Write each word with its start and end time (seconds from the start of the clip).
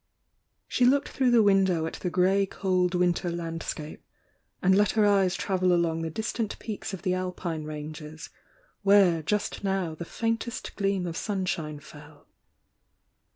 She 0.67 0.83
looked 0.83 1.09
through 1.09 1.29
the 1.29 1.43
window 1.43 1.85
at 1.85 1.93
the 1.99 2.09
grey 2.09 2.47
cold 2.47 2.95
winter 2.95 3.29
landscape, 3.29 4.03
and 4.59 4.75
let 4.75 4.93
her 4.93 5.05
eyes 5.05 5.35
travel 5.35 5.79
dong 5.79 6.01
the 6.01 6.09
distant 6.09 6.57
peaks 6.57 6.91
of 6.91 7.03
the 7.03 7.13
Alpine 7.13 7.65
ranges, 7.65 8.31
where 8.81 9.21
just 9.21 9.63
now 9.63 9.93
the 9.93 10.03
faintest 10.03 10.75
gleam 10.75 11.05
of 11.05 11.15
sunshine 11.15 11.79
fell. 11.79 12.25